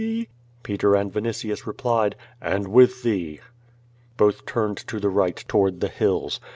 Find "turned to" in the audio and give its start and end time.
4.47-4.99